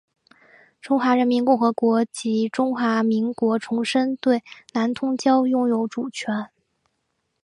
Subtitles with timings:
[0.81, 4.41] 中华人民共和国及中华民国重申对
[4.73, 6.49] 南通礁拥有主权。